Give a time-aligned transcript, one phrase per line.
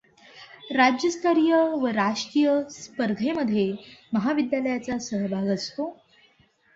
[0.71, 3.65] राज्यस्तरीय व राष्ट्रीय स्पर्धेमधे
[4.13, 5.87] महविद्यालयाचा सहभाग असतो.